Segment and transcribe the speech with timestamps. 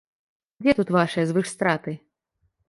[0.63, 1.91] Дзе тут вашыя звышстраты?